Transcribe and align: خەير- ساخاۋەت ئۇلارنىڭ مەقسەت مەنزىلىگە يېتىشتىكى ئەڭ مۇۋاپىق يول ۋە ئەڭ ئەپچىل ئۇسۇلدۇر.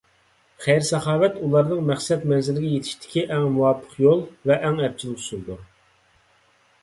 خەير- 0.67 0.85
ساخاۋەت 0.91 1.35
ئۇلارنىڭ 1.41 1.83
مەقسەت 1.89 2.23
مەنزىلىگە 2.31 2.71
يېتىشتىكى 2.71 3.23
ئەڭ 3.35 3.45
مۇۋاپىق 3.57 3.93
يول 4.05 4.23
ۋە 4.51 4.57
ئەڭ 4.69 4.81
ئەپچىل 4.87 5.13
ئۇسۇلدۇر. 5.19 5.61